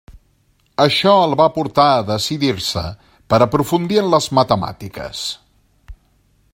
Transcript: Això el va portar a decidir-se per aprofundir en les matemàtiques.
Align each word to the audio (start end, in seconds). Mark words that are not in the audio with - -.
Això 0.85 1.11
el 1.25 1.35
va 1.41 1.45
portar 1.57 1.85
a 1.97 2.07
decidir-se 2.07 2.83
per 3.33 3.41
aprofundir 3.47 4.01
en 4.05 4.11
les 4.15 4.31
matemàtiques. 4.39 5.25